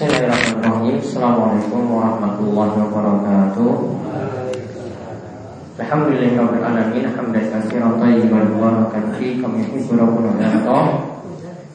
Bismillahirrahmanirrahim. 0.00 0.96
Assalamualaikum 0.96 1.92
warahmatullahi 1.92 2.72
wabarakatuh. 2.72 3.72
Alhamdulillahirrahmanirrahim 5.76 7.12
Hamdan 7.12 7.44
kasiran 7.52 8.00
tayyiban 8.00 8.48
mubarakan 8.48 9.12
fi 9.20 9.36
Kami 9.36 9.60
yuhibbu 9.60 10.00
rabbuna 10.00 10.40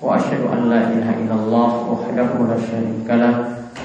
wa 0.02 0.18
asyhadu 0.18 0.50
an 0.50 0.74
la 0.74 0.90
ilaha 0.90 1.22
illallah 1.22 1.70
Wahdahu 1.86 2.50
la 2.50 2.58
syarika 2.66 3.14
lah. 3.14 3.36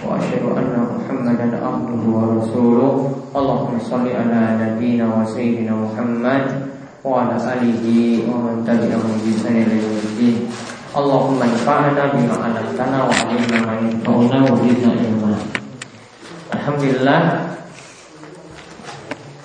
Wa 0.09 0.17
asyhadu 0.17 0.57
anna 0.57 0.89
muhammadan 0.89 1.61
abduhu 1.61 2.09
wa 2.09 2.41
rasuluh. 2.41 2.93
Allahumma 3.37 3.77
salli 3.77 4.17
ala 4.17 4.57
nabina 4.57 5.05
wa 5.05 5.21
sayyidina 5.21 5.77
Muhammad 5.77 6.73
Wa 7.05 7.29
ala 7.29 7.37
alihi 7.37 8.25
wa 8.25 8.41
man 8.41 8.65
tabi'ahum 8.65 9.21
bi 9.21 9.37
Allahumma 10.91 11.47
'allamtana 11.47 13.07
wa 13.07 13.15
'allimna 13.15 13.63
ma 13.63 13.79
yanfa'una 13.79 14.43
wa 14.43 14.59
zidna 14.59 14.91
ilma. 14.99 15.39
Alhamdulillah. 16.51 17.23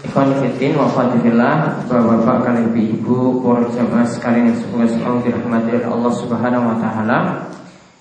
Ikhwan 0.02 0.42
fitin 0.42 0.74
wa 0.74 0.90
fatimillah 0.90 1.86
Bapak-bapak 1.86 2.50
kalian 2.50 2.74
ibu 2.74 3.46
Para 3.46 3.66
jamaah 3.74 4.06
sekalian 4.10 4.54
yang 4.54 4.58
semoga 4.58 4.86
selalu 4.90 5.18
dirahmati 5.22 5.70
oleh 5.78 5.86
Allah 5.86 6.14
subhanahu 6.18 6.66
wa 6.66 6.76
ta'ala. 6.82 7.20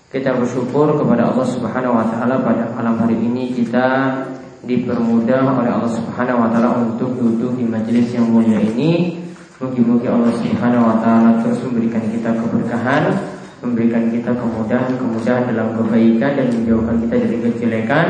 Kita 0.09 0.41
bersyukur 0.41 0.97
kepada 0.97 1.29
Allah 1.29 1.45
subhanahu 1.45 2.01
wa 2.01 2.05
ta'ala 2.09 2.41
Pada 2.41 2.73
malam 2.73 2.97
hari 2.97 3.21
ini 3.21 3.52
kita 3.52 4.21
dipermudah 4.65 5.45
oleh 5.52 5.69
Allah 5.69 5.93
subhanahu 5.93 6.41
wa 6.41 6.49
ta'ala 6.49 6.80
Untuk 6.80 7.13
duduk 7.21 7.61
di 7.61 7.69
majelis 7.69 8.09
yang 8.09 8.24
mulia 8.24 8.57
ini. 8.57 9.21
Mugi-mugi 9.61 10.09
Allah 10.09 10.33
subhanahu 10.33 10.88
wa 10.88 10.97
ta'ala 11.05 11.45
terus 11.45 11.61
memberikan 11.61 12.09
kita 12.09 12.33
keberkahan 12.41 13.34
memberikan 13.64 14.12
kita 14.12 14.30
kemudahan-kemudahan 14.36 15.48
dalam 15.48 15.68
kebaikan 15.80 16.32
dan 16.36 16.46
menjauhkan 16.52 16.96
kita 17.02 17.14
dari 17.24 17.36
kejelekan 17.41 18.06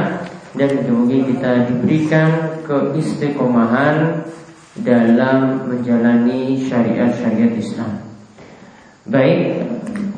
dan 0.55 0.71
semoga 0.83 1.19
kita 1.19 1.51
diberikan 1.71 2.31
keistiqomahan 2.67 4.23
dalam 4.83 5.71
menjalani 5.71 6.59
syariat-syariat 6.59 7.55
Islam. 7.55 8.03
Baik, 9.07 9.63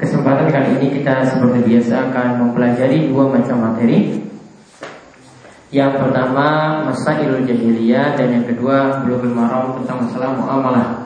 kesempatan 0.01 0.49
kali 0.49 0.69
ini 0.81 0.89
kita 1.01 1.25
seperti 1.29 1.59
biasa 1.69 2.13
akan 2.13 2.29
mempelajari 2.41 3.11
dua 3.13 3.29
macam 3.29 3.57
materi. 3.61 4.25
Yang 5.75 5.99
pertama 5.99 6.81
Masailul 6.87 7.43
Jahiliyah 7.45 8.15
dan 8.15 8.29
yang 8.31 8.47
kedua 8.47 9.03
Bulughul 9.03 9.35
Maram 9.35 9.77
tentang 9.83 10.07
masalah 10.07 10.39
muamalah. 10.39 11.06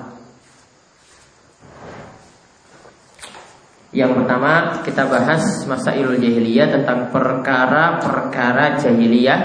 Yang 3.91 4.23
pertama 4.23 4.79
kita 4.87 5.03
bahas 5.11 5.67
masa 5.67 5.91
ilul 5.99 6.23
jahiliyah 6.23 6.71
tentang 6.71 7.11
perkara-perkara 7.11 8.79
jahiliyah 8.79 9.41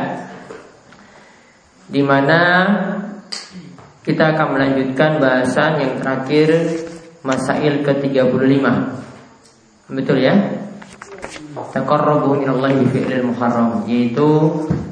di 1.89 2.01
mana 2.05 2.41
kita 4.05 4.37
akan 4.37 4.47
melanjutkan 4.53 5.17
bahasan 5.17 5.81
yang 5.81 5.93
terakhir 5.97 6.49
Masail 7.25 7.81
ke-35. 7.81 8.61
Betul 9.89 10.21
ya? 10.21 10.37
Taqarrabu 11.73 12.37
minallahi 12.37 12.85
fi'lil 12.93 13.25
muharram 13.25 13.81
Yaitu 13.89 14.29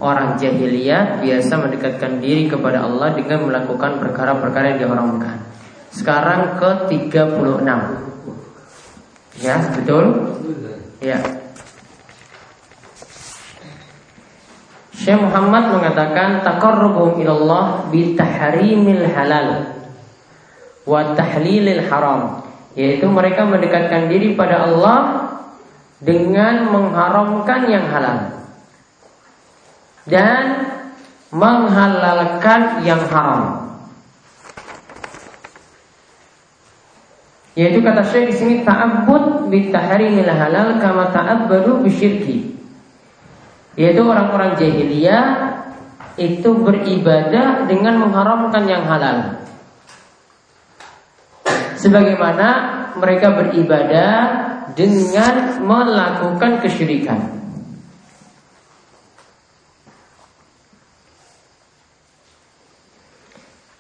orang 0.02 0.34
jahiliyah 0.42 1.22
biasa 1.22 1.54
mendekatkan 1.62 2.18
diri 2.18 2.50
kepada 2.50 2.90
Allah 2.90 3.14
dengan 3.14 3.46
melakukan 3.46 4.02
perkara-perkara 4.02 4.74
yang 4.74 4.90
diharamkan. 4.90 5.46
Sekarang 5.94 6.58
ke-36 6.58 8.13
Ya, 9.42 9.58
betul? 9.74 10.06
Ya. 11.02 11.20
Syekh 14.94 15.20
Muhammad 15.20 15.74
mengatakan 15.74 16.46
taqarrubu 16.46 17.20
ilallah 17.20 17.92
bi 17.92 18.16
tahrimil 18.16 19.04
halal 19.12 19.74
wa 20.88 21.12
tahlilil 21.12 21.84
haram, 21.92 22.46
yaitu 22.78 23.10
mereka 23.12 23.44
mendekatkan 23.44 24.08
diri 24.08 24.38
pada 24.38 24.64
Allah 24.70 25.00
dengan 26.00 26.72
mengharamkan 26.72 27.68
yang 27.68 27.88
halal 27.92 28.48
dan 30.08 30.44
menghalalkan 31.32 32.84
yang 32.86 33.04
haram. 33.08 33.73
Yaitu 37.54 37.86
kata 37.86 38.02
Syekh 38.02 38.34
di 38.34 38.34
sini 38.34 38.56
ta'abbud 38.66 39.50
bitahrimil 39.54 40.26
halal 40.26 40.82
kama 40.82 41.14
ta'abbadu 41.14 41.86
bisyirki. 41.86 42.58
Yaitu 43.78 44.02
orang-orang 44.02 44.58
jahiliyah 44.58 45.26
itu 46.18 46.50
beribadah 46.62 47.66
dengan 47.70 48.02
mengharamkan 48.02 48.64
yang 48.66 48.86
halal. 48.86 49.46
Sebagaimana 51.78 52.50
mereka 52.98 53.34
beribadah 53.34 54.14
dengan 54.74 55.62
melakukan 55.62 56.62
kesyirikan. 56.62 57.43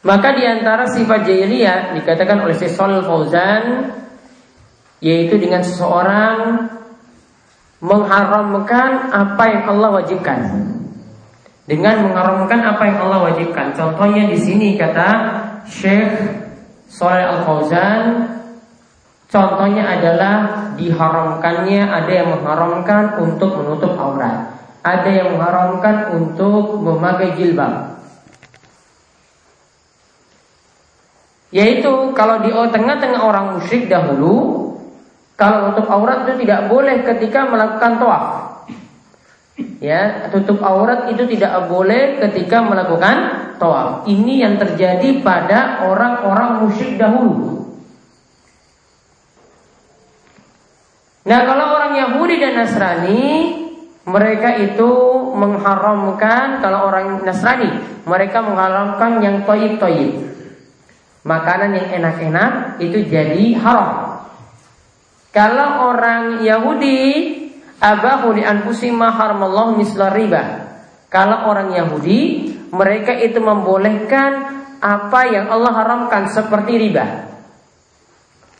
Maka 0.03 0.35
di 0.35 0.43
antara 0.43 0.83
sifat 0.91 1.23
jahiliyah 1.23 1.95
dikatakan 1.95 2.43
oleh 2.43 2.55
Syekh 2.59 2.75
Fauzan 2.75 3.91
yaitu 4.99 5.35
dengan 5.39 5.63
seseorang 5.63 6.67
mengharamkan 7.79 9.11
apa 9.11 9.43
yang 9.47 9.63
Allah 9.75 9.89
wajibkan. 10.03 10.39
Dengan 11.63 12.11
mengharamkan 12.11 12.59
apa 12.59 12.83
yang 12.83 12.99
Allah 13.07 13.31
wajibkan. 13.31 13.71
Contohnya 13.71 14.27
di 14.27 14.35
sini 14.35 14.75
kata 14.75 15.09
Syekh 15.63 16.11
Saleh 16.91 17.23
Al 17.23 17.47
Fauzan 17.47 18.03
Contohnya 19.33 19.97
adalah 19.97 20.69
diharamkannya 20.77 21.81
ada 21.89 22.11
yang 22.13 22.37
mengharamkan 22.37 23.17
untuk 23.17 23.57
menutup 23.57 23.97
aurat, 23.97 24.45
ada 24.85 25.09
yang 25.09 25.33
mengharamkan 25.33 26.13
untuk 26.13 26.77
memakai 26.77 27.33
jilbab, 27.33 28.02
Yaitu 31.53 32.11
kalau 32.17 32.41
di 32.41 32.49
tengah-tengah 32.49 33.21
orang 33.21 33.45
musyrik 33.55 33.85
dahulu 33.85 34.73
Kalau 35.37 35.69
tutup 35.69 35.85
aurat 35.93 36.25
itu 36.25 36.41
tidak 36.45 36.65
boleh 36.65 37.05
ketika 37.05 37.45
melakukan 37.45 38.01
toaf 38.01 38.25
Ya, 39.83 40.31
tutup 40.33 40.65
aurat 40.65 41.13
itu 41.13 41.29
tidak 41.29 41.69
boleh 41.69 42.17
ketika 42.17 42.65
melakukan 42.65 43.15
toaf. 43.61 44.07
Ini 44.09 44.47
yang 44.47 44.55
terjadi 44.57 45.21
pada 45.21 45.85
orang-orang 45.85 46.65
musyrik 46.65 46.97
dahulu. 46.97 47.67
Nah, 51.23 51.39
kalau 51.45 51.65
orang 51.77 51.93
Yahudi 51.99 52.35
dan 52.41 52.63
Nasrani, 52.63 53.23
mereka 54.09 54.57
itu 54.57 54.91
mengharamkan 55.37 56.63
kalau 56.63 56.89
orang 56.89 57.21
Nasrani, 57.21 57.69
mereka 58.09 58.41
mengharamkan 58.41 59.21
yang 59.21 59.45
toyib-toyib 59.45 60.33
makanan 61.23 61.71
yang 61.75 61.87
enak-enak 62.03 62.51
itu 62.83 63.07
jadi 63.07 63.55
haram. 63.59 64.23
Kalau 65.33 65.89
orang 65.89 66.45
Yahudi 66.45 66.99
abahu 67.81 68.37
li 68.37 68.43
anfusihim 68.45 69.01
haramallahu 69.01 69.79
misla 69.79 70.13
riba. 70.13 70.69
Kalau 71.09 71.49
orang 71.49 71.73
Yahudi 71.73 72.51
mereka 72.69 73.17
itu 73.17 73.41
membolehkan 73.41 74.31
apa 74.83 75.21
yang 75.31 75.49
Allah 75.49 75.73
haramkan 75.73 76.29
seperti 76.29 76.77
riba. 76.77 77.33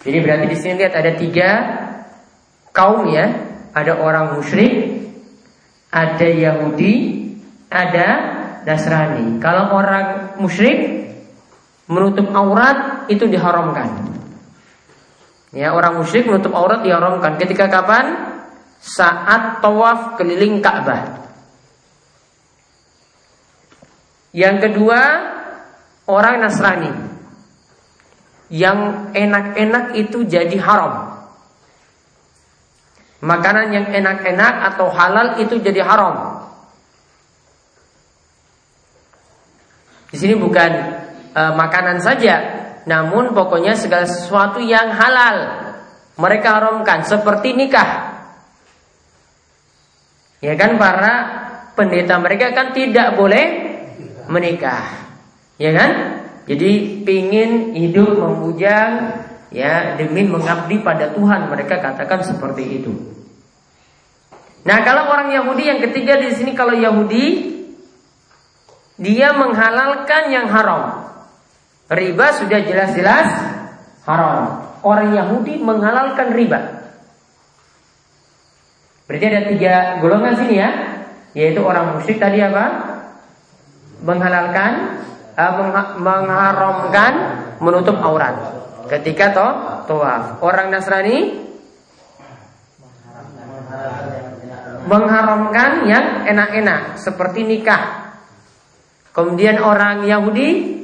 Jadi 0.04 0.18
berarti 0.20 0.46
di 0.50 0.58
sini 0.58 0.74
lihat 0.84 0.94
ada 0.98 1.12
tiga 1.16 1.50
kaum 2.74 3.08
ya. 3.12 3.54
Ada 3.74 4.06
orang 4.06 4.38
musyrik, 4.38 5.02
ada 5.90 6.28
Yahudi, 6.30 7.26
ada 7.74 8.08
Nasrani. 8.70 9.42
Kalau 9.42 9.74
orang 9.74 10.38
musyrik 10.38 10.93
menutup 11.88 12.32
aurat 12.32 13.08
itu 13.12 13.28
diharamkan. 13.28 14.14
Ya, 15.54 15.76
orang 15.76 16.02
musyrik 16.02 16.26
menutup 16.26 16.56
aurat 16.56 16.82
diharamkan. 16.82 17.38
Ketika 17.38 17.70
kapan? 17.70 18.36
Saat 18.84 19.64
tawaf 19.64 20.20
keliling 20.20 20.60
Ka'bah. 20.60 21.24
Yang 24.34 24.56
kedua, 24.68 25.00
orang 26.10 26.42
Nasrani. 26.42 26.92
Yang 28.52 28.80
enak-enak 29.16 29.86
itu 29.96 30.26
jadi 30.28 30.58
haram. 30.60 31.22
Makanan 33.24 33.72
yang 33.72 33.88
enak-enak 33.88 34.76
atau 34.76 34.92
halal 34.92 35.40
itu 35.40 35.56
jadi 35.64 35.80
haram. 35.80 36.44
Di 40.12 40.18
sini 40.20 40.36
bukan 40.36 40.72
e, 41.34 41.42
makanan 41.58 42.00
saja, 42.00 42.36
namun 42.86 43.34
pokoknya 43.34 43.74
segala 43.74 44.06
sesuatu 44.06 44.62
yang 44.62 44.94
halal 44.94 45.38
mereka 46.16 46.62
haramkan 46.62 47.02
seperti 47.04 47.58
nikah. 47.58 48.22
Ya 50.44 50.54
kan 50.60 50.78
para 50.78 51.14
pendeta 51.74 52.20
mereka 52.22 52.54
kan 52.54 52.76
tidak 52.76 53.18
boleh 53.18 53.46
menikah. 54.30 55.10
Ya 55.58 55.72
kan? 55.74 55.92
Jadi 56.44 57.02
pingin 57.08 57.72
hidup 57.72 58.20
membujang 58.20 59.24
ya 59.54 59.96
demi 59.96 60.28
mengabdi 60.28 60.84
pada 60.84 61.16
Tuhan 61.16 61.48
mereka 61.48 61.80
katakan 61.80 62.20
seperti 62.20 62.84
itu. 62.84 62.92
Nah 64.68 64.84
kalau 64.84 65.08
orang 65.08 65.32
Yahudi 65.32 65.64
yang 65.72 65.80
ketiga 65.80 66.20
di 66.20 66.36
sini 66.36 66.52
kalau 66.52 66.76
Yahudi 66.76 67.56
dia 69.00 69.32
menghalalkan 69.32 70.30
yang 70.30 70.52
haram. 70.52 70.93
Riba 71.92 72.28
sudah 72.40 72.60
jelas-jelas 72.64 73.28
haram. 74.08 74.64
Orang 74.84 75.16
Yahudi 75.16 75.60
menghalalkan 75.60 76.36
riba. 76.36 76.84
Berarti 79.08 79.26
ada 79.28 79.42
tiga 79.48 79.74
golongan 80.00 80.36
sini 80.40 80.56
ya, 80.60 80.70
yaitu 81.36 81.60
orang 81.64 81.96
musyrik 81.96 82.20
tadi 82.20 82.40
apa? 82.40 82.66
Menghalalkan, 84.04 84.72
uh, 85.36 85.54
mengharamkan 86.00 87.14
menutup 87.64 88.00
aurat 88.00 88.36
ketika 88.92 89.32
toh 89.32 89.52
tawaf. 89.88 90.44
Orang 90.44 90.72
Nasrani 90.72 91.44
mengharamkan 94.84 95.88
yang 95.88 96.28
enak-enak 96.28 97.00
seperti 97.00 97.48
nikah. 97.48 98.12
Kemudian 99.16 99.64
orang 99.64 100.04
Yahudi 100.04 100.83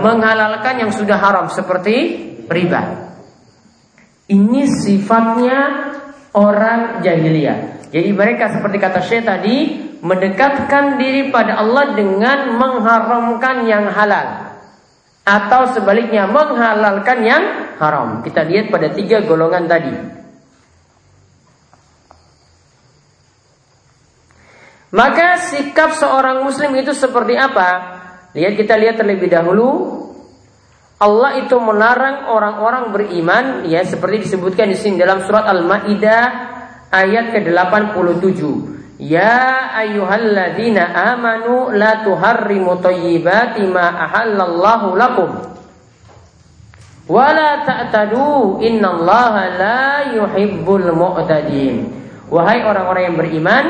menghalalkan 0.00 0.74
yang 0.86 0.92
sudah 0.94 1.18
haram 1.18 1.50
seperti 1.50 1.96
riba. 2.46 3.10
Ini 4.26 4.62
sifatnya 4.66 5.58
orang 6.34 7.02
jahiliyah. 7.02 7.90
Jadi 7.90 8.10
mereka 8.10 8.50
seperti 8.50 8.76
kata 8.82 9.00
Syekh 9.02 9.22
tadi 9.22 9.56
mendekatkan 10.02 10.98
diri 10.98 11.30
pada 11.30 11.62
Allah 11.62 11.94
dengan 11.94 12.58
mengharamkan 12.58 13.66
yang 13.66 13.88
halal 13.90 14.58
atau 15.26 15.62
sebaliknya 15.74 16.26
menghalalkan 16.30 17.18
yang 17.22 17.42
haram. 17.78 18.22
Kita 18.22 18.46
lihat 18.46 18.70
pada 18.70 18.94
tiga 18.94 19.22
golongan 19.26 19.66
tadi. 19.66 19.94
Maka 24.94 25.36
sikap 25.50 25.98
seorang 25.98 26.46
muslim 26.46 26.72
itu 26.78 26.94
seperti 26.94 27.34
apa? 27.34 27.95
Lihat 28.36 28.52
kita 28.60 28.76
lihat 28.76 29.00
terlebih 29.00 29.32
dahulu 29.32 29.96
Allah 30.96 31.44
itu 31.44 31.56
melarang 31.60 32.32
orang-orang 32.32 32.88
beriman 32.88 33.44
ya 33.68 33.84
seperti 33.84 34.28
disebutkan 34.28 34.72
di 34.72 34.76
sini 34.80 34.96
dalam 34.96 35.24
surat 35.24 35.44
Al-Maidah 35.44 36.24
ayat 36.88 37.36
ke-87. 37.36 38.40
Ya 38.96 39.76
ayyuhalladzina 39.76 40.88
amanu 41.16 41.68
la 41.72 42.00
tuharrimu 42.00 42.80
thayyibati 42.80 43.68
ma 43.68 43.92
ahallallahu 44.08 44.96
lakum. 44.96 45.30
Wa 47.12 47.28
la 47.28 47.60
ta'tadu 47.60 48.64
innallaha 48.64 49.52
la 49.52 49.84
yuhibbul 50.16 50.96
mu'tadin. 50.96 51.92
Wahai 52.32 52.64
orang-orang 52.64 53.12
yang 53.12 53.16
beriman, 53.20 53.64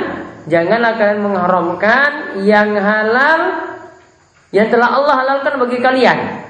janganlah 0.46 0.94
kalian 0.94 1.26
mengharamkan 1.26 2.10
yang 2.46 2.70
halal 2.78 3.65
yang 4.56 4.72
telah 4.72 4.96
Allah 4.96 5.14
halalkan 5.20 5.60
bagi 5.60 5.78
kalian 5.84 6.46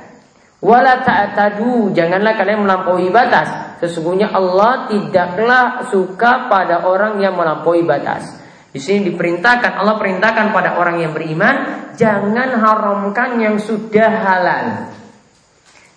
Wala 0.67 1.05
ta'tadu, 1.05 1.93
janganlah 1.93 2.33
kalian 2.33 2.65
melampaui 2.65 3.13
batas. 3.13 3.77
Sesungguhnya 3.77 4.33
Allah 4.33 4.89
tidaklah 4.89 5.85
suka 5.93 6.49
pada 6.49 6.89
orang 6.89 7.21
yang 7.21 7.37
melampaui 7.37 7.85
batas. 7.85 8.41
Di 8.73 8.81
sini 8.81 9.13
diperintahkan 9.13 9.77
Allah 9.77 10.01
perintahkan 10.01 10.53
pada 10.53 10.81
orang 10.81 11.01
yang 11.01 11.13
beriman 11.13 11.89
jangan 11.97 12.57
haramkan 12.57 13.37
yang 13.37 13.57
sudah 13.61 14.11
halal. 14.11 14.67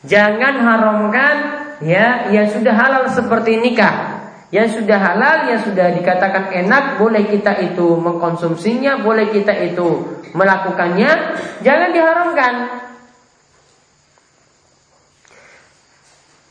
Jangan 0.03 0.53
haramkan 0.63 1.35
ya 1.83 2.31
yang 2.31 2.47
sudah 2.51 2.71
halal 2.75 3.07
seperti 3.11 3.59
nikah. 3.59 4.08
Yang 4.49 4.81
sudah 4.81 4.97
halal, 4.97 5.45
yang 5.53 5.61
sudah 5.61 5.93
dikatakan 5.93 6.49
enak, 6.49 6.97
boleh 6.97 7.29
kita 7.29 7.53
itu 7.61 8.01
mengkonsumsinya, 8.01 9.05
boleh 9.05 9.29
kita 9.29 9.53
itu 9.53 10.17
melakukannya, 10.33 11.11
jangan 11.61 11.89
diharamkan. 11.93 12.53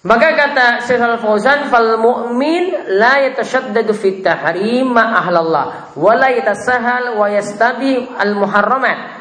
Maka 0.06 0.28
kata 0.38 0.66
Syekh 0.86 1.02
Al-Fauzan 1.02 1.66
fal 1.66 1.98
mu'min 1.98 2.94
la 2.94 3.18
yatashaddadu 3.28 3.90
fit 3.98 4.22
tahrim 4.22 4.94
ma 4.94 5.18
ahlallah 5.18 5.90
wa 5.98 6.12
la 6.14 6.30
yatasahal 6.30 7.18
wa 7.18 7.26
yastabi 7.26 8.06
al 8.14 8.38
muharramat. 8.38 9.18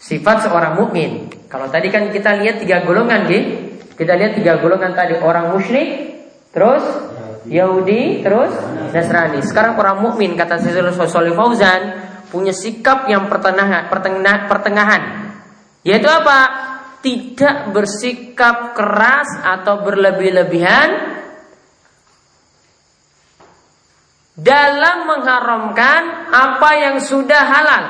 Sifat 0.00 0.48
seorang 0.48 0.80
mukmin. 0.80 1.28
Kalau 1.52 1.68
tadi 1.68 1.92
kan 1.92 2.08
kita 2.08 2.40
lihat 2.40 2.62
tiga 2.62 2.86
golongan, 2.88 3.28
gitu. 3.28 3.68
Kita 3.98 4.14
lihat 4.14 4.38
tiga 4.38 4.56
golongan 4.62 4.94
tadi 4.94 5.18
orang 5.18 5.52
musyrik, 5.52 6.18
terus 6.54 6.86
Yahudi, 7.48 8.20
terus 8.20 8.52
Nasrani. 8.92 9.40
Sekarang 9.40 9.80
orang 9.80 10.04
mukmin 10.04 10.36
kata 10.36 10.60
Syekh 10.60 10.92
Fauzan 11.32 11.82
punya 12.28 12.52
sikap 12.52 13.08
yang 13.08 13.26
pertengahan, 13.32 13.88
pertengahan. 14.48 15.02
Yaitu 15.82 16.08
apa? 16.08 16.68
tidak 16.98 17.70
bersikap 17.70 18.74
keras 18.74 19.30
atau 19.38 19.86
berlebih-lebihan 19.86 20.90
dalam 24.34 25.06
mengharamkan 25.06 26.30
apa 26.30 26.70
yang 26.78 26.96
sudah 26.98 27.42
halal. 27.42 27.84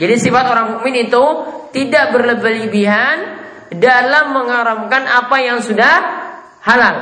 Jadi 0.00 0.14
sifat 0.16 0.44
orang 0.48 0.66
mukmin 0.76 1.08
itu 1.08 1.24
tidak 1.76 2.16
berlebih-lebihan 2.16 3.16
dalam 3.70 4.34
mengharamkan 4.34 5.06
apa 5.06 5.36
yang 5.38 5.62
sudah 5.62 5.94
halal. 6.66 6.96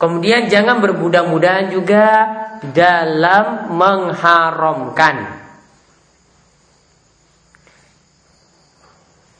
Kemudian 0.00 0.48
jangan 0.48 0.80
bermudah-mudahan 0.80 1.68
juga 1.68 2.06
dalam 2.72 3.76
mengharamkan. 3.76 5.16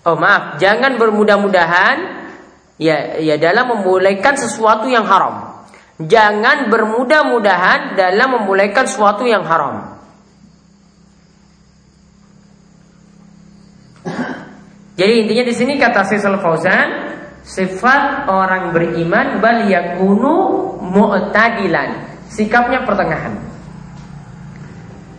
Oh 0.05 0.17
maaf, 0.21 0.61
jangan 0.61 1.01
bermudah-mudahan 1.01 1.97
ya 2.81 3.21
ya 3.21 3.37
dalam 3.37 3.73
membolehkan 3.73 4.37
sesuatu 4.37 4.89
yang 4.89 5.09
haram. 5.09 5.65
Jangan 6.01 6.73
bermudah-mudahan 6.73 7.97
dalam 7.97 8.41
membolehkan 8.41 8.89
sesuatu 8.89 9.29
yang 9.29 9.45
haram. 9.45 9.90
Jadi 15.01 15.25
intinya 15.25 15.45
di 15.49 15.55
sini 15.57 15.81
kata 15.81 16.05
Syaikhul 16.05 16.45
Fauzan, 16.45 17.11
Sifat 17.41 18.29
orang 18.29 18.77
beriman 18.77 19.41
bal 19.41 19.65
yakunu 19.65 20.35
mu'tadilan. 20.85 22.21
Sikapnya 22.29 22.85
pertengahan. 22.85 23.35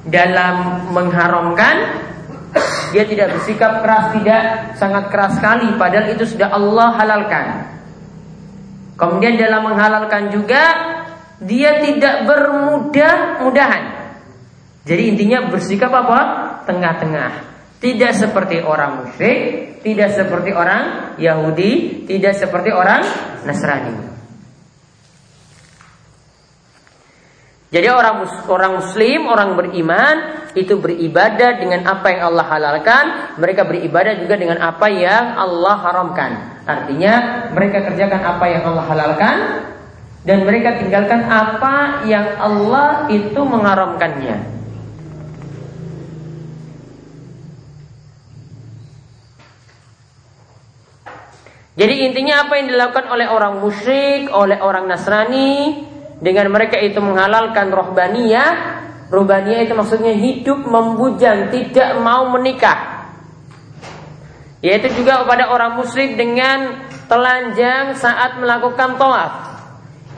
Dalam 0.05 0.87
mengharamkan 0.93 2.07
dia 2.91 3.03
tidak 3.07 3.37
bersikap 3.37 3.83
keras 3.83 4.05
tidak 4.17 4.41
sangat 4.75 5.07
keras 5.13 5.39
sekali 5.39 5.75
padahal 5.75 6.07
itu 6.13 6.23
sudah 6.23 6.49
Allah 6.53 6.89
halalkan. 6.97 7.45
Kemudian 8.95 9.35
dalam 9.35 9.65
menghalalkan 9.65 10.29
juga 10.29 10.63
dia 11.41 11.81
tidak 11.81 12.29
bermudah-mudahan. 12.29 13.83
Jadi 14.85 15.03
intinya 15.09 15.49
bersikap 15.49 15.89
apa? 15.89 16.19
Tengah-tengah. 16.69 17.31
Tidak 17.81 18.13
seperti 18.13 18.61
orang 18.61 19.05
musyrik, 19.05 19.70
tidak 19.81 20.09
seperti 20.13 20.53
orang 20.53 21.17
Yahudi, 21.17 22.05
tidak 22.05 22.37
seperti 22.37 22.69
orang 22.69 23.01
Nasrani. 23.45 24.11
Jadi 27.71 27.87
orang 27.87 28.27
orang 28.51 28.71
muslim, 28.83 29.19
orang 29.31 29.55
beriman 29.55 30.15
itu 30.59 30.75
beribadah 30.75 31.55
dengan 31.55 31.87
apa 31.87 32.11
yang 32.11 32.21
Allah 32.35 32.45
halalkan, 32.51 33.03
mereka 33.39 33.63
beribadah 33.63 34.19
juga 34.19 34.35
dengan 34.35 34.59
apa 34.59 34.91
yang 34.91 35.39
Allah 35.39 35.75
haramkan. 35.79 36.31
Artinya 36.67 37.13
mereka 37.55 37.87
kerjakan 37.87 38.21
apa 38.21 38.45
yang 38.51 38.63
Allah 38.67 38.85
halalkan 38.91 39.35
dan 40.27 40.45
mereka 40.45 40.77
tinggalkan 40.83 41.25
apa 41.25 42.05
yang 42.05 42.37
Allah 42.37 43.07
itu 43.07 43.39
mengharamkannya. 43.39 44.60
Jadi 51.81 52.05
intinya 52.05 52.45
apa 52.45 52.61
yang 52.61 52.69
dilakukan 52.69 53.09
oleh 53.09 53.25
orang 53.25 53.57
musyrik, 53.57 54.29
oleh 54.29 54.61
orang 54.61 54.85
Nasrani 54.85 55.81
dengan 56.21 56.53
mereka 56.53 56.77
itu 56.77 57.01
menghalalkan 57.01 57.73
rohbaniyah. 57.73 58.53
Rohbaniyah 59.09 59.65
itu 59.65 59.73
maksudnya 59.73 60.13
hidup 60.13 60.61
membujang, 60.61 61.49
tidak 61.49 61.97
mau 61.97 62.29
menikah. 62.29 63.09
Yaitu 64.61 64.93
juga 64.93 65.25
kepada 65.25 65.49
orang 65.49 65.73
musyrik 65.81 66.21
dengan 66.21 66.85
telanjang 67.09 67.97
saat 67.97 68.37
melakukan 68.37 69.01
tawaf. 69.01 69.33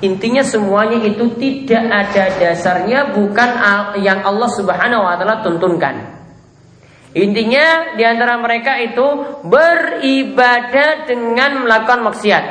Intinya 0.03 0.43
semuanya 0.43 0.99
itu 0.99 1.31
tidak 1.39 1.79
ada 1.79 2.43
dasarnya 2.43 3.15
bukan 3.15 3.49
yang 4.03 4.19
Allah 4.19 4.51
Subhanahu 4.51 4.99
wa 4.99 5.15
taala 5.15 5.39
tuntunkan. 5.39 6.22
Intinya 7.13 7.93
di 7.93 8.01
antara 8.01 8.41
mereka 8.41 8.81
itu 8.81 9.05
beribadah 9.45 11.05
dengan 11.05 11.61
melakukan 11.61 12.01
maksiat. 12.09 12.43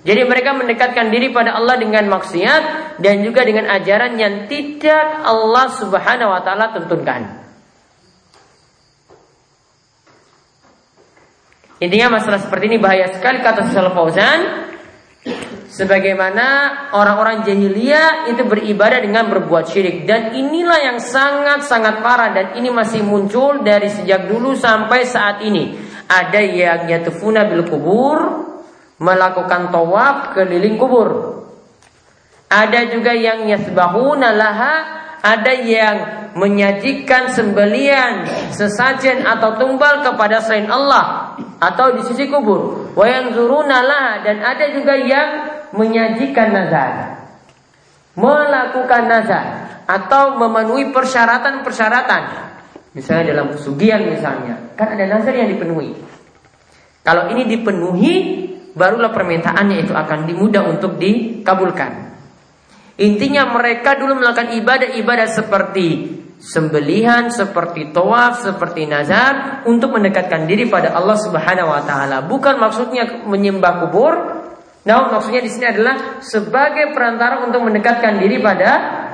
Jadi 0.00 0.20
mereka 0.24 0.56
mendekatkan 0.56 1.12
diri 1.12 1.30
pada 1.30 1.54
Allah 1.54 1.76
dengan 1.76 2.08
maksiat 2.08 2.62
dan 2.98 3.20
juga 3.22 3.44
dengan 3.44 3.68
ajaran 3.68 4.16
yang 4.16 4.48
tidak 4.50 5.22
Allah 5.22 5.66
Subhanahu 5.76 6.34
wa 6.34 6.40
taala 6.40 6.72
tuntunkan. 6.72 7.40
Intinya 11.80 12.20
masalah 12.20 12.40
seperti 12.44 12.74
ini 12.74 12.78
bahaya 12.80 13.12
sekali 13.12 13.40
kata 13.40 13.72
Syaikh 13.72 13.92
Fauzan. 13.96 14.69
Sebagaimana 15.70 16.46
orang-orang 16.98 17.46
jahiliyah 17.46 18.26
itu 18.26 18.42
beribadah 18.42 18.98
dengan 18.98 19.30
berbuat 19.30 19.70
syirik 19.70 20.02
dan 20.02 20.34
inilah 20.34 20.82
yang 20.82 20.98
sangat-sangat 20.98 22.02
parah 22.02 22.34
dan 22.34 22.46
ini 22.58 22.74
masih 22.74 23.06
muncul 23.06 23.62
dari 23.62 23.86
sejak 23.86 24.26
dulu 24.26 24.58
sampai 24.58 25.06
saat 25.06 25.46
ini. 25.46 25.78
Ada 26.10 26.42
yang 26.42 26.80
yatufuna 26.90 27.46
bil 27.46 27.70
kubur 27.70 28.18
melakukan 28.98 29.70
tawaf 29.70 30.34
keliling 30.34 30.74
kubur. 30.74 31.38
Ada 32.50 32.90
juga 32.90 33.14
yang 33.14 33.46
yasbahuna 33.46 34.34
laha, 34.34 34.74
ada 35.22 35.54
yang 35.54 35.96
menyajikan 36.34 37.30
sembelian 37.30 38.26
sesajen 38.54 39.22
atau 39.22 39.54
tumbal 39.54 40.02
kepada 40.02 40.42
selain 40.42 40.66
Allah 40.66 41.34
atau 41.62 41.94
di 41.94 42.02
sisi 42.06 42.26
kubur. 42.26 42.90
Wayang 42.98 43.34
zurunalah 43.34 44.22
dan 44.26 44.42
ada 44.42 44.66
juga 44.74 44.98
yang 44.98 45.49
menyajikan 45.76 46.48
nazar. 46.50 46.92
Melakukan 48.18 49.02
nazar 49.06 49.46
atau 49.86 50.38
memenuhi 50.38 50.90
persyaratan-persyaratan. 50.94 52.22
Misalnya 52.90 53.34
dalam 53.34 53.54
pesugihan 53.54 54.02
misalnya, 54.02 54.74
kan 54.74 54.98
ada 54.98 55.06
nazar 55.06 55.34
yang 55.34 55.50
dipenuhi. 55.50 55.94
Kalau 57.06 57.30
ini 57.30 57.46
dipenuhi, 57.46 58.14
barulah 58.74 59.14
permintaannya 59.14 59.86
itu 59.86 59.94
akan 59.94 60.26
dimudah 60.26 60.66
untuk 60.66 60.98
dikabulkan. 60.98 62.10
Intinya 63.00 63.48
mereka 63.48 63.96
dulu 63.96 64.18
melakukan 64.20 64.52
ibadah-ibadah 64.58 65.28
seperti 65.30 66.20
sembelihan 66.40 67.28
seperti 67.28 67.92
tawaf, 67.92 68.40
seperti 68.40 68.88
nazar 68.88 69.62
untuk 69.68 69.92
mendekatkan 69.92 70.48
diri 70.48 70.66
pada 70.72 70.96
Allah 70.96 71.20
Subhanahu 71.20 71.68
wa 71.68 71.84
taala. 71.84 72.24
Bukan 72.24 72.56
maksudnya 72.56 73.28
menyembah 73.28 73.84
kubur, 73.86 74.12
namun 74.80 75.12
maksudnya 75.12 75.44
di 75.44 75.50
sini 75.52 75.68
adalah 75.68 76.24
sebagai 76.24 76.96
perantara 76.96 77.44
untuk 77.44 77.60
mendekatkan 77.60 78.16
diri 78.16 78.40
pada 78.40 78.70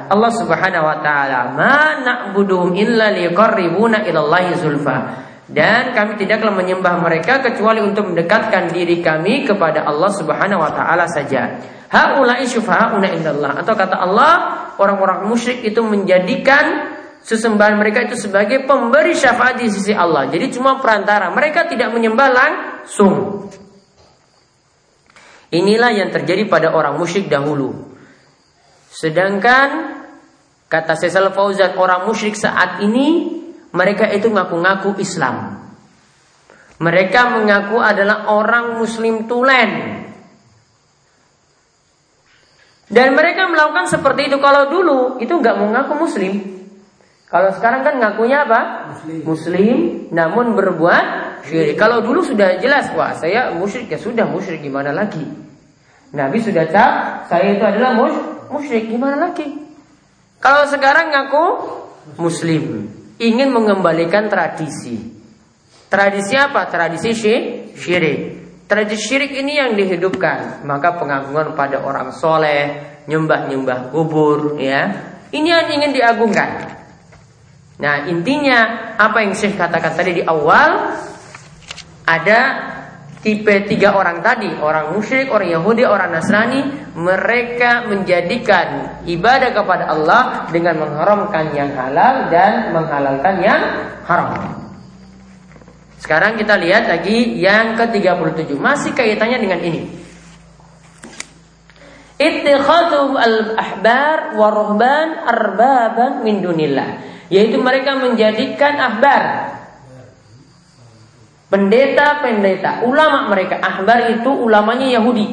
Allah 0.06 0.30
Subhanahu 0.30 0.86
wa 0.86 1.02
taala. 1.02 1.50
Ma 1.58 1.98
na'buduhum 2.06 2.78
illa 2.78 3.10
liqarribuna 3.10 4.06
ilallahi 4.06 4.54
zulfa. 4.62 5.26
Dan 5.46 5.94
kami 5.94 6.18
tidaklah 6.18 6.54
menyembah 6.54 6.98
mereka 7.02 7.38
kecuali 7.38 7.78
untuk 7.78 8.10
mendekatkan 8.10 8.70
diri 8.70 8.98
kami 9.02 9.46
kepada 9.46 9.86
Allah 9.86 10.10
Subhanahu 10.14 10.62
wa 10.62 10.70
taala 10.70 11.06
saja. 11.10 11.58
Haula'i 11.90 12.46
syufa'una 12.46 13.10
indallah. 13.14 13.58
Atau 13.58 13.74
kata 13.74 13.98
Allah, 13.98 14.32
orang-orang 14.78 15.26
musyrik 15.26 15.66
itu 15.66 15.82
menjadikan 15.82 16.94
sesembahan 17.26 17.74
mereka 17.74 18.06
itu 18.06 18.14
sebagai 18.14 18.62
pemberi 18.70 19.14
syafaat 19.18 19.58
di 19.58 19.66
sisi 19.70 19.90
Allah. 19.90 20.30
Jadi 20.30 20.46
cuma 20.54 20.78
perantara. 20.78 21.30
Mereka 21.34 21.66
tidak 21.66 21.90
menyembah 21.90 22.28
langsung. 22.30 23.46
Inilah 25.54 25.94
yang 25.94 26.10
terjadi 26.10 26.50
pada 26.50 26.74
orang 26.74 26.98
musyrik 26.98 27.30
dahulu. 27.30 27.94
Sedangkan 28.90 30.00
kata 30.66 30.98
Sesal 30.98 31.30
Fauzan 31.30 31.78
orang 31.78 32.08
musyrik 32.08 32.34
saat 32.34 32.82
ini 32.82 33.38
mereka 33.70 34.10
itu 34.10 34.26
ngaku-ngaku 34.26 34.98
Islam. 34.98 35.62
Mereka 36.76 37.20
mengaku 37.32 37.80
adalah 37.80 38.28
orang 38.28 38.76
muslim 38.76 39.24
tulen. 39.24 40.02
Dan 42.86 43.18
mereka 43.18 43.50
melakukan 43.50 43.90
seperti 43.90 44.30
itu 44.30 44.38
kalau 44.38 44.70
dulu 44.70 44.98
itu 45.18 45.32
nggak 45.34 45.56
mengaku 45.58 45.92
muslim, 45.98 46.32
kalau 47.26 47.50
sekarang 47.50 47.82
kan 47.82 47.98
ngakunya 47.98 48.46
apa? 48.46 48.60
Muslim. 48.94 49.18
Muslim 49.26 49.76
namun 50.14 50.54
berbuat 50.54 51.06
syirik. 51.42 51.74
Kalau 51.74 51.98
dulu 51.98 52.22
sudah 52.22 52.62
jelas, 52.62 52.94
wah 52.94 53.18
saya 53.18 53.50
musyrik 53.50 53.90
ya 53.90 53.98
sudah 53.98 54.30
musyrik 54.30 54.62
gimana 54.62 54.94
lagi? 54.94 55.26
Nabi 56.14 56.38
sudah 56.38 56.70
cap, 56.70 57.26
saya 57.26 57.58
itu 57.58 57.64
adalah 57.66 57.98
mus 57.98 58.14
musyrik 58.46 58.86
gimana 58.86 59.18
lagi? 59.18 59.42
Kalau 60.38 60.70
sekarang 60.70 61.10
ngaku 61.10 61.44
muslim, 62.22 62.94
ingin 63.18 63.50
mengembalikan 63.50 64.30
tradisi. 64.30 64.94
Tradisi 65.90 66.38
apa? 66.38 66.70
Tradisi 66.70 67.10
syirik. 67.74 68.18
Tradisi 68.70 69.02
syirik 69.02 69.34
ini 69.34 69.58
yang 69.58 69.74
dihidupkan. 69.74 70.62
Maka 70.62 70.94
pengagungan 70.94 71.58
pada 71.58 71.82
orang 71.82 72.14
soleh, 72.14 73.02
nyembah-nyembah 73.10 73.90
kubur, 73.90 74.62
ya. 74.62 74.94
Ini 75.34 75.46
yang 75.46 75.66
ingin 75.74 75.90
diagungkan. 75.90 76.50
Nah 77.76 78.08
intinya 78.08 78.92
apa 78.96 79.20
yang 79.20 79.36
Syekh 79.36 79.60
katakan 79.60 79.92
tadi 79.92 80.20
di 80.20 80.22
awal 80.24 80.96
ada 82.08 82.40
tipe 83.20 83.52
tiga 83.68 83.92
orang 83.98 84.24
tadi 84.24 84.48
orang 84.56 84.96
musyrik, 84.96 85.28
orang 85.28 85.50
Yahudi, 85.50 85.82
orang 85.84 86.14
Nasrani 86.14 86.62
mereka 86.96 87.84
menjadikan 87.84 89.02
ibadah 89.04 89.50
kepada 89.52 89.92
Allah 89.92 90.22
dengan 90.48 90.80
mengharamkan 90.80 91.52
yang 91.52 91.74
halal 91.76 92.32
dan 92.32 92.72
menghalalkan 92.72 93.34
yang 93.44 93.60
haram. 94.08 94.62
Sekarang 96.00 96.38
kita 96.38 96.54
lihat 96.54 96.86
lagi 96.86 97.34
yang 97.34 97.74
ke-37 97.74 98.54
masih 98.56 98.94
kaitannya 98.94 99.38
dengan 99.42 99.60
ini. 99.60 99.82
Ittikhadu 102.16 103.12
al-ahbar 103.12 104.38
wa 104.38 104.48
arbaban 105.28 106.24
min 106.24 106.40
dunillah 106.40 107.15
yaitu 107.32 107.58
mereka 107.58 107.98
menjadikan 107.98 108.78
ahbar 108.78 109.22
pendeta-pendeta, 111.50 112.82
ulama 112.86 113.30
mereka. 113.30 113.62
Ahbar 113.62 114.12
itu 114.18 114.30
ulamanya 114.30 114.86
Yahudi. 114.98 115.26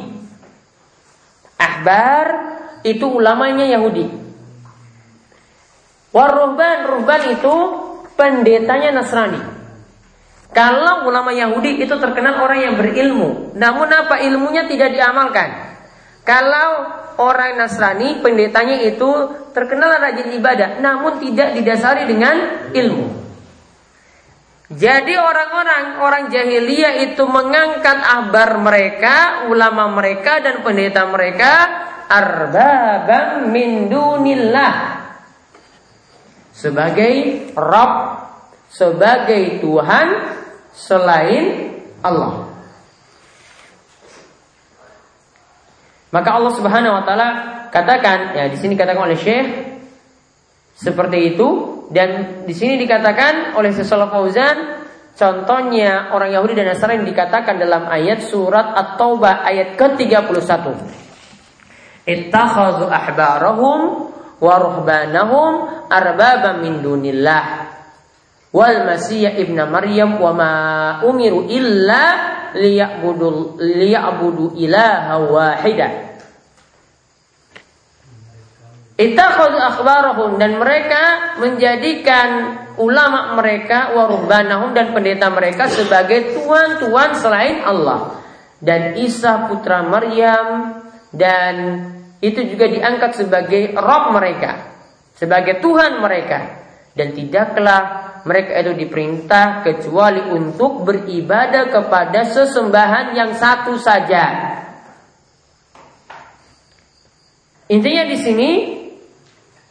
Ahbar 1.58 2.26
itu 2.86 3.06
ulamanya 3.08 3.66
Yahudi. 3.66 4.06
Waruhban, 6.14 6.86
ruhban 6.86 7.22
itu 7.34 7.54
pendetanya 8.14 9.02
Nasrani. 9.02 9.42
Kalau 10.54 11.10
ulama 11.10 11.34
Yahudi 11.34 11.82
itu 11.82 11.98
terkenal 11.98 12.38
orang 12.38 12.62
yang 12.62 12.74
berilmu, 12.78 13.58
namun 13.58 13.90
apa 13.90 14.22
ilmunya 14.22 14.70
tidak 14.70 14.94
diamalkan. 14.94 15.63
Kalau 16.24 16.68
orang 17.20 17.60
Nasrani 17.60 18.24
pendetanya 18.24 18.80
itu 18.80 19.08
terkenal 19.52 20.00
rajin 20.00 20.32
ibadah 20.34 20.80
namun 20.80 21.20
tidak 21.20 21.52
didasari 21.52 22.08
dengan 22.08 22.68
ilmu. 22.72 23.24
Jadi 24.72 25.14
orang-orang 25.14 26.00
orang 26.00 26.24
jahiliyah 26.32 27.12
itu 27.12 27.20
mengangkat 27.28 28.00
ahbar 28.00 28.56
mereka, 28.58 29.46
ulama 29.52 29.92
mereka 29.92 30.40
dan 30.40 30.64
pendeta 30.64 31.04
mereka 31.04 31.52
arbabam 32.08 33.52
min 33.52 33.92
dunillah 33.92 35.04
sebagai 36.54 37.12
Rabb, 37.52 37.94
sebagai 38.72 39.60
Tuhan 39.60 40.06
selain 40.72 41.44
Allah. 42.00 42.43
Maka 46.14 46.30
Allah 46.30 46.52
Subhanahu 46.54 46.94
wa 46.94 47.02
taala 47.02 47.28
katakan 47.74 48.38
ya 48.38 48.46
di 48.46 48.54
sini 48.54 48.78
katakan 48.78 49.10
oleh 49.10 49.18
Syekh 49.18 49.46
seperti 50.78 51.34
itu 51.34 51.48
dan 51.90 52.42
di 52.46 52.54
sini 52.54 52.78
dikatakan 52.78 53.58
oleh 53.58 53.74
Syekh 53.74 53.90
Fauzan 53.90 54.86
contohnya 55.18 56.14
orang 56.14 56.30
Yahudi 56.30 56.54
dan 56.54 56.70
Nasrani 56.70 57.02
dikatakan 57.02 57.58
dalam 57.58 57.90
ayat 57.90 58.22
surat 58.22 58.78
At-Taubah 58.78 59.42
ayat 59.42 59.74
ke-31. 59.74 60.46
Ittakhadhu 62.06 62.86
ahbarahum 62.86 63.80
wa 64.38 64.54
ruhbanahum 64.60 65.52
arbaba 65.90 66.62
min 66.62 66.78
dunillah 66.78 67.42
wal 68.54 68.86
masih 68.86 69.26
ibn 69.34 69.58
Maryam 69.66 70.14
wa 70.22 70.30
ma 70.30 70.52
umiru 71.02 71.50
illa 71.50 72.02
liya'budu 72.54 73.58
liya'budu 73.58 74.54
ilaha 74.54 75.14
wahidah 75.26 76.14
Ittakhadhu 78.94 79.58
akhbarahum 79.58 80.38
dan 80.38 80.54
mereka 80.54 81.34
menjadikan 81.42 82.54
ulama 82.78 83.34
mereka 83.34 83.90
warubanahum 83.90 84.70
dan 84.70 84.94
pendeta 84.94 85.34
mereka 85.34 85.66
sebagai 85.66 86.38
tuan-tuan 86.38 87.18
selain 87.18 87.66
Allah. 87.66 88.22
Dan 88.62 88.94
Isa 88.94 89.50
putra 89.50 89.82
Maryam 89.82 90.78
dan 91.10 91.54
itu 92.22 92.46
juga 92.46 92.70
diangkat 92.70 93.18
sebagai 93.18 93.74
roh 93.74 94.14
mereka, 94.14 94.78
sebagai 95.18 95.58
Tuhan 95.58 95.98
mereka. 95.98 96.62
Dan 96.94 97.18
tidaklah 97.18 98.03
mereka 98.24 98.56
itu 98.64 98.72
diperintah 98.72 99.60
kecuali 99.60 100.32
untuk 100.32 100.80
beribadah 100.84 101.68
kepada 101.68 102.24
sesembahan 102.24 103.12
yang 103.12 103.36
satu 103.36 103.76
saja. 103.76 104.24
Intinya 107.68 108.04
di 108.08 108.16
sini 108.16 108.50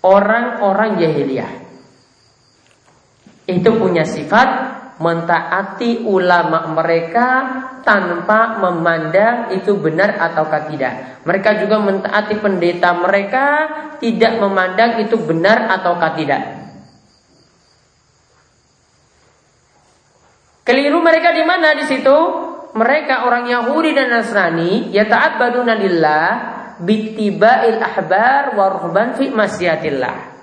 orang-orang 0.05 1.01
jahiliyah 1.01 1.51
itu 3.49 3.69
punya 3.75 4.05
sifat 4.05 4.49
mentaati 5.01 6.05
ulama 6.05 6.69
mereka 6.71 7.27
tanpa 7.81 8.61
memandang 8.61 9.51
itu 9.51 9.75
benar 9.81 10.15
ataukah 10.15 10.69
tidak. 10.69 11.25
Mereka 11.25 11.49
juga 11.65 11.81
mentaati 11.81 12.37
pendeta 12.39 12.93
mereka 12.95 13.45
tidak 13.97 14.37
memandang 14.39 15.01
itu 15.01 15.17
benar 15.19 15.67
ataukah 15.73 16.13
tidak. 16.15 16.62
Keliru 20.63 21.03
mereka 21.03 21.35
di 21.35 21.43
mana 21.43 21.75
di 21.75 21.83
situ? 21.83 22.17
Mereka 22.73 23.27
orang 23.29 23.45
Yahudi 23.45 23.93
dan 23.93 24.09
Nasrani 24.09 24.89
ya 24.89 25.05
taat 25.05 25.37
badunadillah 25.37 26.25
bitiba'il 26.81 27.77
ahbar 27.77 28.57
warhban 28.57 29.13
fi 29.19 29.29
masyiatillah. 29.29 30.33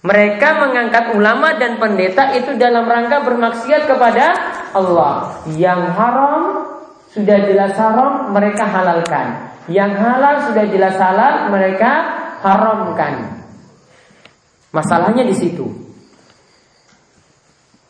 Mereka 0.00 0.48
mengangkat 0.56 1.12
ulama 1.12 1.60
dan 1.60 1.76
pendeta 1.76 2.32
itu 2.32 2.56
dalam 2.56 2.88
rangka 2.88 3.20
bermaksiat 3.20 3.84
kepada 3.84 4.26
Allah. 4.72 5.44
Yang 5.52 5.82
haram 5.92 6.42
sudah 7.10 7.38
jelas 7.44 7.74
haram, 7.76 8.32
mereka 8.32 8.64
halalkan. 8.64 9.26
Yang 9.68 9.92
halal 9.98 10.34
sudah 10.48 10.64
jelas 10.70 10.96
halal, 10.96 11.52
mereka 11.52 11.90
haramkan. 12.40 13.44
Masalahnya 14.72 15.26
di 15.26 15.34
situ. 15.36 15.89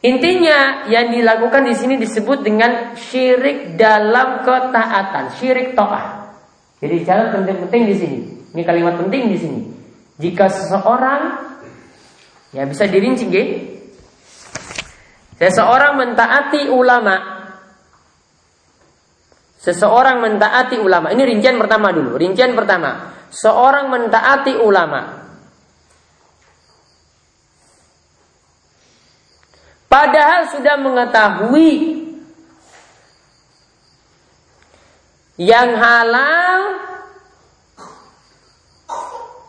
Intinya 0.01 0.89
yang 0.89 1.13
dilakukan 1.13 1.69
di 1.69 1.77
sini 1.77 2.01
disebut 2.01 2.41
dengan 2.41 2.97
syirik 2.97 3.77
dalam 3.77 4.41
ketaatan, 4.41 5.37
syirik 5.37 5.77
to'ah. 5.77 6.33
Jadi 6.81 7.05
jalan 7.05 7.29
penting-penting 7.37 7.83
di 7.85 7.95
sini. 7.97 8.19
Ini 8.57 8.63
kalimat 8.65 8.97
penting 8.97 9.29
di 9.29 9.37
sini. 9.37 9.61
Jika 10.17 10.49
seseorang 10.49 11.51
Ya 12.51 12.67
bisa 12.67 12.87
dirinci 12.91 13.31
nggih. 13.31 13.49
Seseorang 15.39 15.97
mentaati 15.97 16.69
ulama. 16.69 17.17
Seseorang 19.61 20.19
mentaati 20.21 20.77
ulama. 20.83 21.15
Ini 21.15 21.23
rincian 21.25 21.57
pertama 21.57 21.95
dulu. 21.95 22.19
Rincian 22.19 22.53
pertama. 22.59 23.15
Seorang 23.31 23.87
mentaati 23.89 24.59
ulama. 24.59 25.20
Padahal 29.91 30.55
sudah 30.55 30.79
mengetahui 30.79 31.99
yang 35.35 35.75
halal 35.75 36.61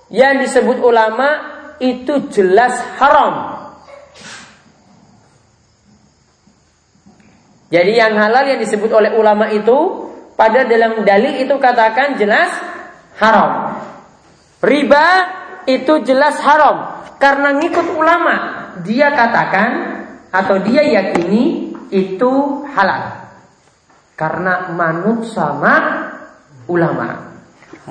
yang 0.10 0.42
disebut 0.42 0.82
ulama 0.82 1.30
itu 1.78 2.26
jelas 2.34 2.74
haram. 2.98 3.62
Jadi 7.70 8.02
yang 8.02 8.18
halal 8.18 8.50
yang 8.50 8.60
disebut 8.60 8.90
oleh 8.92 9.14
ulama 9.14 9.46
itu 9.54 10.10
pada 10.34 10.66
dalam 10.66 11.06
dalil 11.06 11.38
itu 11.38 11.54
katakan 11.62 12.18
jelas 12.18 12.50
haram. 13.22 13.78
Riba 14.58 15.08
itu 15.70 16.02
jelas 16.02 16.42
haram 16.42 17.06
karena 17.22 17.62
ngikut 17.62 17.94
ulama. 17.94 18.36
Dia 18.82 19.14
katakan 19.14 20.01
atau 20.32 20.56
dia 20.64 20.82
yakini 20.82 21.76
itu 21.92 22.32
halal. 22.72 23.32
Karena 24.16 24.72
manut 24.72 25.28
sama 25.28 26.08
ulama. 26.72 27.32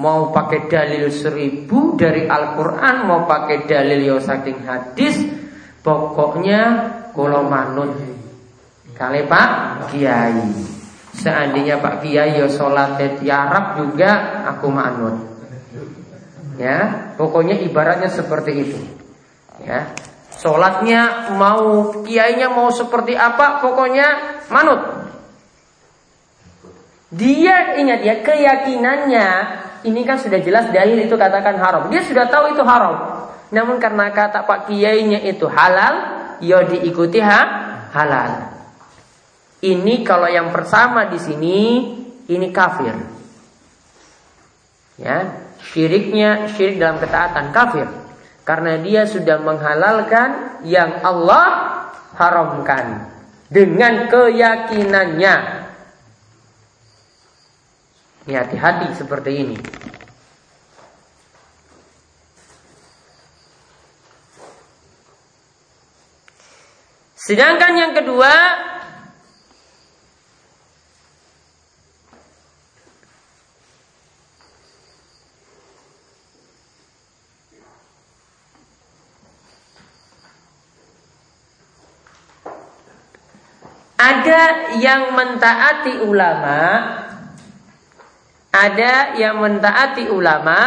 Mau 0.01 0.31
pakai 0.31 0.71
dalil 0.71 1.11
seribu 1.11 1.99
dari 1.99 2.23
Al-Quran 2.23 3.11
Mau 3.11 3.27
pakai 3.27 3.67
dalil 3.67 4.07
yo 4.07 4.17
saking 4.23 4.63
hadis 4.63 5.19
Pokoknya 5.83 6.63
kalau 7.11 7.43
manut 7.51 7.99
Kali 8.95 9.27
Pak 9.27 9.51
Kiai 9.91 10.47
Seandainya 11.11 11.83
Pak 11.83 12.07
Kiai 12.07 12.39
yo 12.39 12.47
sholat 12.47 13.03
Arab 13.27 13.83
juga 13.83 14.47
aku 14.47 14.71
manut 14.71 15.31
Ya, 16.61 17.09
pokoknya 17.17 17.57
ibaratnya 17.65 18.13
seperti 18.13 18.53
itu. 18.53 18.79
Ya, 19.65 19.89
sholatnya 20.41 21.33
mau 21.37 21.93
kiainya 22.03 22.49
mau 22.49 22.73
seperti 22.73 23.13
apa, 23.15 23.61
pokoknya 23.61 24.41
manut. 24.49 24.81
Dia 27.13 27.77
ingat 27.77 28.01
ya 28.07 28.15
keyakinannya 28.25 29.29
ini 29.85 30.01
kan 30.05 30.21
sudah 30.21 30.41
jelas 30.41 30.69
dalil 30.73 31.01
itu 31.01 31.17
katakan 31.17 31.57
haram. 31.57 31.83
Dia 31.93 32.05
sudah 32.05 32.29
tahu 32.29 32.57
itu 32.57 32.63
haram. 32.65 33.29
Namun 33.51 33.83
karena 33.83 34.15
kata 34.15 34.47
Pak 34.47 34.71
Kiainya 34.71 35.25
itu 35.27 35.51
halal, 35.51 35.95
ya 36.39 36.63
diikuti 36.69 37.19
ha? 37.19 37.41
halal. 37.91 38.31
Ini 39.61 40.07
kalau 40.07 40.31
yang 40.31 40.55
pertama 40.55 41.11
di 41.11 41.19
sini 41.19 41.57
ini 42.31 42.49
kafir. 42.55 42.95
Ya, 45.01 45.49
syiriknya 45.73 46.53
syirik 46.53 46.77
dalam 46.77 47.01
ketaatan 47.01 47.51
kafir. 47.51 47.89
Karena 48.43 48.81
dia 48.81 49.07
sudah 49.07 49.39
menghalalkan 49.39 50.63
yang 50.67 51.01
Allah 51.05 51.47
haramkan 52.17 53.11
dengan 53.51 54.09
keyakinannya 54.09 55.61
ini 58.31 58.35
hati-hati 58.37 58.89
seperti 58.95 59.31
ini. 59.43 59.59
Sedangkan 67.19 67.73
yang 67.75 67.93
kedua 67.95 68.33
Ada 84.01 84.73
yang 84.81 85.13
mentaati 85.13 86.01
ulama 86.09 86.61
ada 88.51 89.15
yang 89.15 89.39
mentaati 89.39 90.11
ulama 90.11 90.59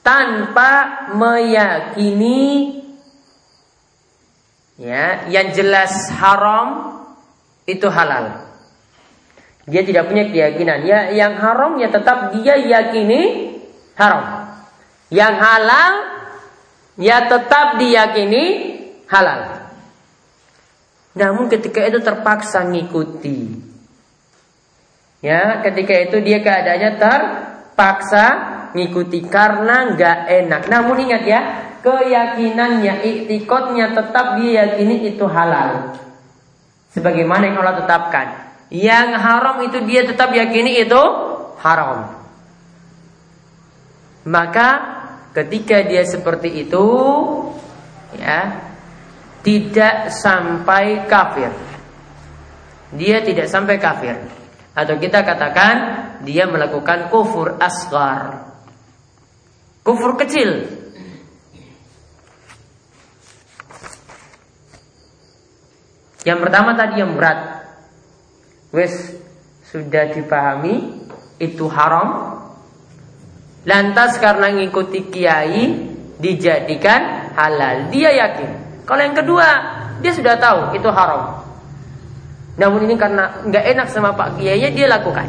tanpa 0.00 0.72
meyakini 1.12 2.80
ya 4.80 5.28
yang 5.28 5.52
jelas 5.52 6.08
haram 6.16 6.96
itu 7.68 7.84
halal. 7.92 8.48
Dia 9.66 9.82
tidak 9.84 10.08
punya 10.08 10.30
keyakinan. 10.30 10.88
Ya 10.88 11.12
yang 11.12 11.36
haram 11.36 11.76
ya 11.76 11.92
tetap 11.92 12.32
dia 12.32 12.56
yakini 12.56 13.52
haram. 13.98 14.56
Yang 15.12 15.34
halal 15.36 15.92
ya 17.00 17.28
tetap 17.28 17.76
diyakini 17.80 18.44
halal. 19.08 19.70
Namun 21.16 21.48
ketika 21.48 21.80
itu 21.88 22.04
terpaksa 22.04 22.68
ngikuti. 22.68 23.64
Ya, 25.24 25.64
ketika 25.64 25.96
itu 25.96 26.20
dia 26.20 26.44
keadaannya 26.44 27.00
terpaksa 27.00 28.24
ngikuti 28.76 29.24
karena 29.24 29.96
nggak 29.96 30.18
enak. 30.28 30.62
Namun 30.68 31.08
ingat 31.08 31.22
ya, 31.24 31.40
keyakinannya, 31.80 33.00
iktikotnya 33.00 33.96
tetap 33.96 34.36
dia 34.36 34.68
yakini 34.68 35.08
itu 35.08 35.24
halal. 35.24 35.96
Sebagaimana 36.92 37.48
yang 37.48 37.64
Allah 37.64 37.80
tetapkan. 37.80 38.26
Yang 38.68 39.08
haram 39.16 39.56
itu 39.64 39.78
dia 39.88 40.04
tetap 40.04 40.36
yakini 40.36 40.84
itu 40.84 41.02
haram. 41.64 42.12
Maka 44.28 44.95
ketika 45.36 45.84
dia 45.84 46.00
seperti 46.08 46.64
itu, 46.64 46.86
ya 48.16 48.72
tidak 49.44 50.08
sampai 50.08 51.04
kafir. 51.04 51.52
Dia 52.96 53.20
tidak 53.20 53.52
sampai 53.52 53.76
kafir. 53.76 54.16
Atau 54.72 54.96
kita 54.96 55.20
katakan 55.20 55.74
dia 56.24 56.48
melakukan 56.48 57.12
kufur 57.12 57.60
asgar. 57.60 58.48
Kufur 59.84 60.16
kecil. 60.16 60.72
Yang 66.26 66.38
pertama 66.42 66.74
tadi 66.74 66.98
yang 66.98 67.14
berat. 67.14 67.62
Wes 68.74 69.14
sudah 69.70 70.10
dipahami 70.10 71.06
itu 71.38 71.70
haram. 71.70 72.35
Lantas 73.66 74.22
karena 74.22 74.54
ngikuti 74.54 75.10
kiai 75.10 75.64
dijadikan 76.22 77.34
halal. 77.34 77.90
Dia 77.90 78.14
yakin. 78.14 78.50
Kalau 78.86 79.02
yang 79.02 79.18
kedua, 79.18 79.48
dia 79.98 80.14
sudah 80.14 80.38
tahu 80.38 80.78
itu 80.78 80.86
haram. 80.86 81.42
Namun 82.56 82.88
ini 82.88 82.96
karena 82.96 83.44
nggak 83.44 83.64
enak 83.76 83.86
sama 83.92 84.16
Pak 84.16 84.40
Kiainya 84.40 84.72
dia 84.72 84.86
lakukan. 84.88 85.28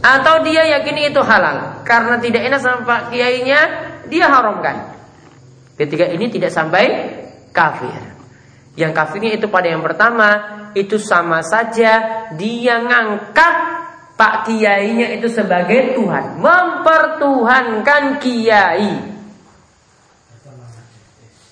Atau 0.00 0.46
dia 0.46 0.64
yakini 0.64 1.10
itu 1.10 1.20
halal 1.20 1.82
karena 1.82 2.16
tidak 2.22 2.46
enak 2.46 2.60
sama 2.62 2.86
Pak 2.86 3.12
Kiainya 3.12 3.60
dia 4.08 4.30
haramkan. 4.30 4.96
Ketika 5.76 6.08
ini 6.08 6.32
tidak 6.32 6.54
sampai 6.54 6.84
kafir. 7.52 8.16
Yang 8.78 8.92
kafirnya 8.96 9.36
itu 9.36 9.50
pada 9.50 9.68
yang 9.68 9.84
pertama 9.84 10.28
itu 10.72 10.96
sama 11.00 11.44
saja 11.44 12.24
dia 12.36 12.80
ngangkat 12.80 13.75
Pak 14.16 14.48
Kiainya 14.48 15.12
itu 15.12 15.28
sebagai 15.28 15.92
Tuhan, 15.92 16.40
mempertuhankan 16.40 18.16
Kiai. 18.16 18.92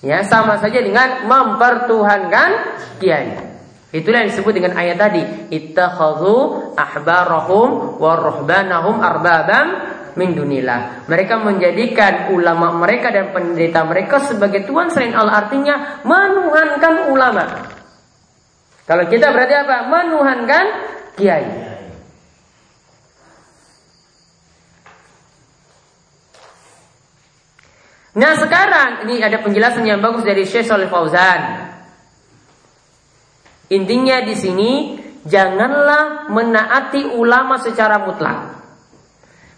Ya, 0.00 0.24
sama 0.24 0.56
saja 0.56 0.80
dengan 0.80 1.28
mempertuhankan 1.28 2.50
Kiai. 3.00 3.36
Itulah 3.94 4.26
yang 4.26 4.30
disebut 4.32 4.52
dengan 4.58 4.74
ayat 4.74 4.96
tadi, 4.96 5.22
ittakhadhu 5.54 6.72
ahbarahum 6.74 8.00
wa 8.00 8.12
ruhbanahum 8.18 8.98
arbabam 8.98 9.66
min 10.18 10.34
dunillah. 10.34 11.06
Mereka 11.06 11.38
menjadikan 11.44 12.34
ulama 12.34 12.74
mereka 12.74 13.14
dan 13.14 13.30
pendeta 13.30 13.86
mereka 13.86 14.18
sebagai 14.18 14.66
tuan 14.66 14.90
selain 14.90 15.14
Allah 15.14 15.46
artinya 15.46 16.02
menuhankan 16.02 17.12
ulama. 17.12 17.44
Kalau 18.84 19.04
kita 19.06 19.30
berarti 19.30 19.54
apa? 19.62 19.76
Menuhankan 19.86 20.64
kiai. 21.14 21.73
Nah 28.14 28.32
sekarang 28.38 29.10
ini 29.10 29.18
ada 29.18 29.42
penjelasan 29.42 29.82
yang 29.82 29.98
bagus 29.98 30.22
dari 30.22 30.46
Syekh 30.46 30.70
Salih 30.70 30.86
Fauzan. 30.86 31.74
Intinya 33.74 34.22
di 34.22 34.34
sini 34.38 34.70
janganlah 35.26 36.30
menaati 36.30 37.10
ulama 37.10 37.58
secara 37.58 38.06
mutlak. 38.06 38.54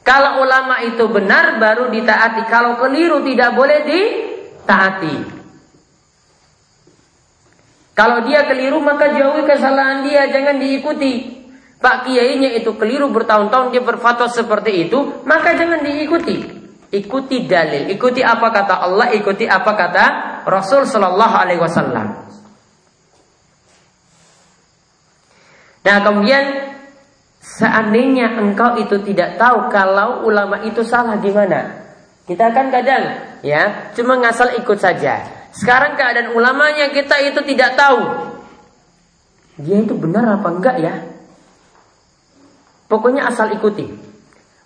Kalau 0.00 0.40
ulama 0.40 0.80
itu 0.86 1.04
benar 1.10 1.58
baru 1.58 1.90
ditaati, 1.90 2.46
kalau 2.46 2.78
keliru 2.78 3.20
tidak 3.26 3.52
boleh 3.58 3.82
ditaati. 3.84 5.16
Kalau 7.92 8.22
dia 8.22 8.46
keliru 8.46 8.78
maka 8.78 9.10
jauhi 9.10 9.42
kesalahan 9.44 10.06
dia, 10.06 10.30
jangan 10.30 10.62
diikuti. 10.62 11.44
Pak 11.76 12.08
kiainya 12.08 12.56
itu 12.56 12.72
keliru 12.78 13.10
bertahun-tahun 13.12 13.74
dia 13.74 13.82
berfatwa 13.84 14.30
seperti 14.30 14.88
itu, 14.88 15.26
maka 15.26 15.58
jangan 15.58 15.82
diikuti. 15.82 16.65
Ikuti 16.86 17.50
dalil, 17.50 17.90
ikuti 17.90 18.22
apa 18.22 18.46
kata 18.54 18.78
Allah, 18.78 19.10
ikuti 19.10 19.42
apa 19.42 19.74
kata 19.74 20.04
Rasul 20.46 20.86
Shallallahu 20.86 21.34
Alaihi 21.34 21.58
Wasallam. 21.58 22.06
Nah 25.82 25.98
kemudian 26.02 26.44
seandainya 27.42 28.38
engkau 28.38 28.78
itu 28.78 29.02
tidak 29.02 29.34
tahu 29.38 29.66
kalau 29.70 30.22
ulama 30.26 30.62
itu 30.62 30.86
salah 30.86 31.18
gimana? 31.18 31.86
Kita 32.26 32.50
kan 32.50 32.70
kadang 32.74 33.38
ya 33.42 33.90
cuma 33.94 34.18
ngasal 34.22 34.58
ikut 34.62 34.78
saja. 34.78 35.26
Sekarang 35.54 35.98
keadaan 35.98 36.34
ulamanya 36.34 36.90
kita 36.94 37.18
itu 37.22 37.42
tidak 37.46 37.78
tahu. 37.78 38.02
Dia 39.62 39.82
itu 39.82 39.94
benar 39.98 40.38
apa 40.38 40.48
enggak 40.52 40.76
ya? 40.78 40.94
Pokoknya 42.86 43.26
asal 43.26 43.50
ikuti. 43.50 44.05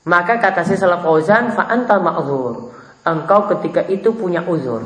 Maka 0.09 0.41
kata 0.41 0.65
si 0.65 0.81
Salaf 0.81 1.05
Fauzan 1.05 1.53
fa 1.53 1.69
anta 1.69 2.01
ma'zur. 2.01 2.73
Engkau 3.05 3.49
ketika 3.53 3.85
itu 3.89 4.13
punya 4.17 4.45
uzur. 4.45 4.85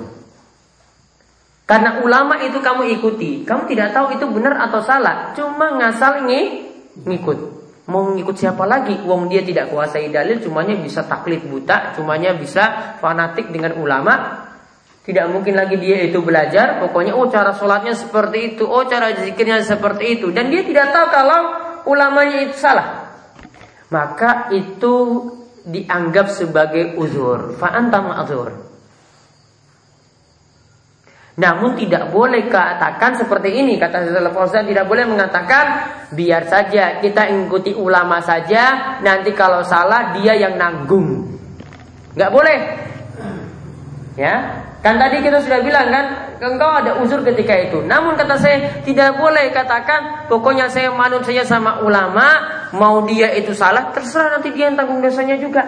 Karena 1.64 2.04
ulama 2.04 2.36
itu 2.44 2.60
kamu 2.60 2.92
ikuti, 3.00 3.40
kamu 3.40 3.64
tidak 3.72 3.96
tahu 3.96 4.12
itu 4.12 4.28
benar 4.28 4.68
atau 4.68 4.84
salah, 4.84 5.32
cuma 5.32 5.72
ngasal 5.80 6.28
ini 6.28 6.68
ngikut. 7.08 7.38
Mau 7.88 8.12
ngikut 8.12 8.36
siapa 8.36 8.68
lagi? 8.68 9.00
Wong 9.00 9.32
dia 9.32 9.40
tidak 9.40 9.72
kuasai 9.72 10.12
dalil, 10.12 10.44
cumanya 10.44 10.76
bisa 10.76 11.08
taklid 11.08 11.40
buta, 11.48 11.96
cumanya 11.96 12.36
bisa 12.36 12.96
fanatik 13.00 13.48
dengan 13.48 13.80
ulama. 13.80 14.44
Tidak 15.04 15.24
mungkin 15.28 15.56
lagi 15.56 15.76
dia 15.80 16.04
itu 16.04 16.20
belajar, 16.20 16.80
pokoknya 16.84 17.16
oh 17.16 17.28
cara 17.32 17.56
sholatnya 17.56 17.96
seperti 17.96 18.56
itu, 18.56 18.64
oh 18.68 18.84
cara 18.84 19.12
zikirnya 19.16 19.64
seperti 19.64 20.20
itu, 20.20 20.32
dan 20.32 20.52
dia 20.52 20.64
tidak 20.64 20.92
tahu 20.92 21.06
kalau 21.12 21.40
ulamanya 21.88 22.44
itu 22.44 22.56
salah. 22.60 22.93
Maka 23.92 24.48
itu 24.54 24.94
dianggap 25.64 26.28
sebagai 26.28 26.96
uzur. 27.00 27.56
Fa'anta 27.56 27.98
ma'zur. 28.04 28.64
Namun 31.34 31.74
tidak 31.74 32.14
boleh 32.14 32.46
katakan 32.46 33.18
seperti 33.18 33.58
ini 33.58 33.74
kata 33.74 34.06
Syaikhul 34.06 34.70
tidak 34.70 34.86
boleh 34.86 35.02
mengatakan 35.02 35.66
biar 36.14 36.46
saja 36.46 37.02
kita 37.02 37.26
ikuti 37.26 37.74
ulama 37.74 38.22
saja 38.22 38.94
nanti 39.02 39.34
kalau 39.34 39.66
salah 39.66 40.14
dia 40.14 40.38
yang 40.38 40.54
nanggung. 40.54 41.26
Nggak 42.14 42.30
boleh. 42.30 42.58
Ya, 44.14 44.62
kan 44.84 45.00
tadi 45.00 45.24
kita 45.24 45.40
sudah 45.40 45.64
bilang 45.64 45.88
kan 45.88 46.36
engkau 46.44 46.68
ada 46.68 47.00
uzur 47.00 47.24
ketika 47.24 47.56
itu. 47.56 47.80
Namun 47.80 48.20
kata 48.20 48.36
saya 48.36 48.84
tidak 48.84 49.16
boleh 49.16 49.48
katakan 49.48 50.28
pokoknya 50.28 50.68
saya 50.68 50.92
manut 50.92 51.24
saja 51.24 51.40
sama 51.48 51.80
ulama 51.80 52.44
mau 52.76 53.00
dia 53.08 53.32
itu 53.32 53.56
salah 53.56 53.96
terserah 53.96 54.36
nanti 54.36 54.52
dia 54.52 54.68
yang 54.68 54.76
tanggung 54.76 55.00
dosanya 55.00 55.40
juga. 55.40 55.64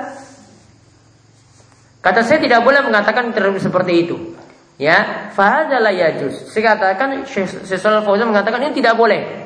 Kata 2.05 2.21
saya 2.21 2.45
tidak 2.45 2.61
boleh 2.61 2.85
mengatakan 2.85 3.33
seperti 3.57 3.93
itu. 4.05 4.37
Ya, 4.77 5.33
fahadalah 5.33 5.89
yajus. 5.89 6.53
Saya 6.53 6.77
katakan 6.77 7.25
Syekh 7.25 7.81
Fauzan 7.81 8.29
mengatakan 8.29 8.61
ini 8.61 8.77
tidak 8.77 9.01
boleh. 9.01 9.46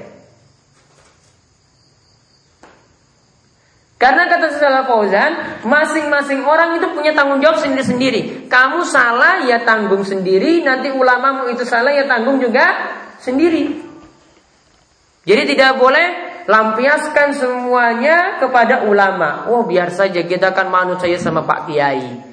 Karena 4.00 4.24
kata 4.32 4.56
Syekh 4.56 4.88
Fauzan, 4.88 5.60
masing-masing 5.68 6.40
orang 6.48 6.80
itu 6.80 6.88
punya 6.96 7.12
tanggung 7.12 7.44
jawab 7.44 7.60
sendiri-sendiri. 7.60 8.48
Kamu 8.48 8.80
salah 8.88 9.44
ya 9.44 9.60
tanggung 9.60 10.08
sendiri, 10.08 10.64
nanti 10.64 10.88
ulamamu 10.88 11.52
itu 11.52 11.68
salah 11.68 11.92
ya 11.92 12.08
tanggung 12.08 12.40
juga 12.40 12.64
sendiri. 13.20 13.76
Jadi 15.28 15.42
tidak 15.52 15.76
boleh 15.76 16.06
lampiaskan 16.48 17.36
semuanya 17.36 18.40
kepada 18.40 18.88
ulama. 18.88 19.52
Oh 19.52 19.68
biar 19.68 19.92
saja 19.92 20.24
kita 20.24 20.56
kan 20.56 20.72
manut 20.72 20.96
saya 20.96 21.20
sama 21.20 21.44
Pak 21.44 21.68
Kiai. 21.68 22.24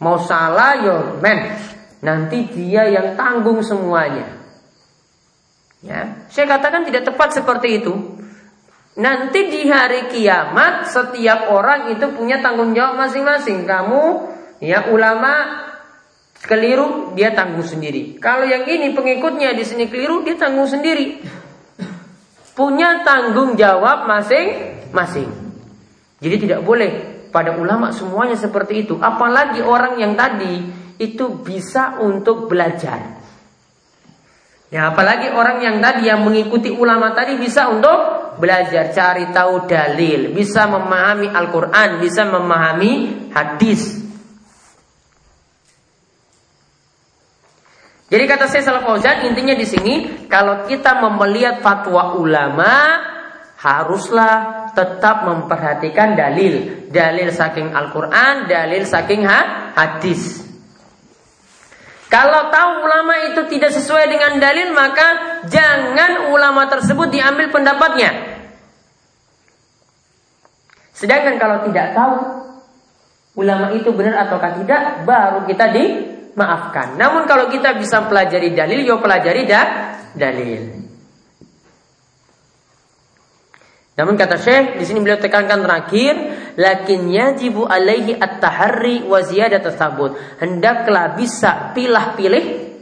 Mau 0.00 0.16
salah 0.24 0.72
yo 0.80 0.96
men, 1.20 1.52
Nanti 1.98 2.46
dia 2.54 2.86
yang 2.86 3.18
tanggung 3.18 3.58
semuanya. 3.66 4.38
Ya, 5.82 6.26
saya 6.30 6.46
katakan 6.46 6.86
tidak 6.86 7.06
tepat 7.06 7.34
seperti 7.34 7.82
itu. 7.82 7.94
Nanti 8.98 9.46
di 9.46 9.70
hari 9.70 10.10
kiamat 10.10 10.90
setiap 10.90 11.54
orang 11.54 11.94
itu 11.94 12.10
punya 12.18 12.42
tanggung 12.42 12.74
jawab 12.74 12.98
masing-masing. 12.98 13.62
Kamu 13.62 14.26
ya 14.58 14.90
ulama 14.90 15.62
keliru 16.42 17.14
dia 17.14 17.30
tanggung 17.30 17.62
sendiri. 17.62 18.18
Kalau 18.18 18.42
yang 18.42 18.66
ini 18.66 18.90
pengikutnya 18.90 19.54
di 19.54 19.62
sini 19.62 19.86
keliru 19.86 20.26
dia 20.26 20.34
tanggung 20.34 20.66
sendiri. 20.66 21.22
Punya 22.58 23.06
tanggung 23.06 23.54
jawab 23.54 24.10
masing-masing. 24.10 25.30
Jadi 26.18 26.36
tidak 26.42 26.66
boleh 26.66 26.90
pada 27.30 27.54
ulama 27.54 27.94
semuanya 27.94 28.34
seperti 28.34 28.82
itu. 28.82 28.98
Apalagi 28.98 29.62
orang 29.62 29.94
yang 30.02 30.18
tadi 30.18 30.58
itu 30.98 31.38
bisa 31.38 32.02
untuk 32.02 32.50
belajar. 32.50 33.14
Ya, 34.74 34.90
apalagi 34.90 35.30
orang 35.30 35.62
yang 35.62 35.78
tadi 35.78 36.10
yang 36.10 36.26
mengikuti 36.26 36.74
ulama 36.74 37.14
tadi 37.14 37.38
bisa 37.38 37.70
untuk 37.70 38.17
belajar, 38.38 38.94
cari 38.94 39.28
tahu 39.34 39.68
dalil, 39.68 40.32
bisa 40.32 40.64
memahami 40.70 41.28
Al-Qur'an, 41.28 41.98
bisa 41.98 42.24
memahami 42.24 43.26
hadis. 43.34 43.98
Jadi 48.08 48.24
kata 48.24 48.48
saya 48.48 48.64
salah 48.64 48.82
Fauzan 48.88 49.28
intinya 49.28 49.52
di 49.52 49.68
sini 49.68 50.24
kalau 50.32 50.64
kita 50.64 50.96
melihat 50.96 51.60
fatwa 51.60 52.16
ulama 52.16 53.04
haruslah 53.60 54.70
tetap 54.72 55.28
memperhatikan 55.28 56.16
dalil, 56.16 56.88
dalil 56.88 57.28
saking 57.28 57.76
Al-Qur'an, 57.76 58.48
dalil 58.48 58.88
saking 58.88 59.28
hadis. 59.76 60.48
Kalau 62.08 62.48
tahu 62.48 62.88
ulama 62.88 63.28
itu 63.28 63.44
tidak 63.52 63.76
sesuai 63.76 64.08
dengan 64.08 64.40
dalil 64.40 64.72
maka 64.72 65.08
jangan 65.44 66.32
ulama 66.32 66.64
tersebut 66.64 67.12
diambil 67.12 67.52
pendapatnya. 67.52 68.27
Sedangkan 70.98 71.38
kalau 71.38 71.62
tidak 71.70 71.94
tahu 71.94 72.14
ulama 73.38 73.70
itu 73.70 73.94
benar 73.94 74.26
ataukah 74.26 74.58
tidak, 74.58 75.06
baru 75.06 75.46
kita 75.46 75.70
dimaafkan. 75.70 76.98
Namun 76.98 77.22
kalau 77.30 77.46
kita 77.46 77.78
bisa 77.78 78.02
pelajari 78.10 78.50
dalil, 78.50 78.82
yo 78.82 78.98
pelajari 78.98 79.46
da 79.46 79.62
dalil. 80.18 80.90
Namun 83.94 84.14
kata 84.14 84.38
Syekh 84.38 84.78
di 84.78 84.84
sini 84.86 85.02
beliau 85.02 85.22
tekankan 85.22 85.62
terakhir, 85.62 86.14
lakin 86.58 87.10
yajibu 87.10 87.66
alaihi 87.66 88.18
at-tahari 88.18 89.02
wa 89.06 89.22
ziyadat 89.22 89.70
tasabut. 89.70 90.18
Hendaklah 90.38 91.14
bisa 91.14 91.74
pilah-pilih 91.74 92.74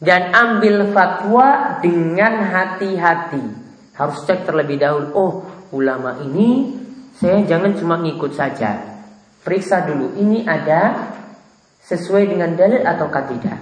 dan 0.00 0.32
ambil 0.32 0.92
fatwa 0.92 1.80
dengan 1.80 2.44
hati-hati. 2.44 3.44
Harus 3.96 4.24
cek 4.28 4.44
terlebih 4.44 4.80
dahulu. 4.80 5.06
Oh, 5.16 5.32
ulama 5.72 6.20
ini 6.20 6.81
saya 7.18 7.44
jangan 7.44 7.76
cuma 7.76 8.00
ngikut 8.00 8.32
saja. 8.32 8.78
Periksa 9.42 9.84
dulu 9.84 10.16
ini 10.16 10.46
ada 10.46 11.12
sesuai 11.82 12.30
dengan 12.30 12.54
dalil 12.54 12.80
atau 12.80 13.10
tidak. 13.10 13.58